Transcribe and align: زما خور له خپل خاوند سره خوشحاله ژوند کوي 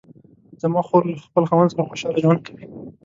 زما 0.61 0.81
خور 0.87 1.03
له 1.11 1.15
خپل 1.27 1.43
خاوند 1.49 1.71
سره 1.71 1.87
خوشحاله 1.89 2.21
ژوند 2.23 2.39
کوي 2.47 2.65